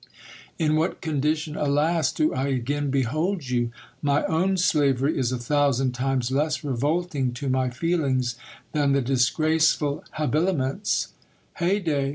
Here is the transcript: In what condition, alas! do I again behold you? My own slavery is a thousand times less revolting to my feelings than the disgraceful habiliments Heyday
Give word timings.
In 0.57 0.75
what 0.77 0.99
condition, 0.99 1.55
alas! 1.55 2.11
do 2.11 2.33
I 2.33 2.47
again 2.47 2.89
behold 2.89 3.47
you? 3.47 3.69
My 4.01 4.23
own 4.25 4.57
slavery 4.57 5.15
is 5.15 5.31
a 5.31 5.37
thousand 5.37 5.91
times 5.91 6.31
less 6.31 6.63
revolting 6.63 7.33
to 7.33 7.49
my 7.49 7.69
feelings 7.69 8.35
than 8.71 8.93
the 8.93 9.01
disgraceful 9.03 10.03
habiliments 10.13 11.09
Heyday 11.57 12.09